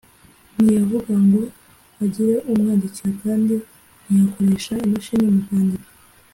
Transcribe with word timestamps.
ntiyavuga 0.53 1.13
ngo 1.25 1.41
hagire 1.97 2.35
umwandikira, 2.51 3.11
kandi 3.23 3.55
ntiyakoresha 4.05 4.73
imashini 4.85 5.27
mu 5.35 5.41
kwandika. 5.47 5.89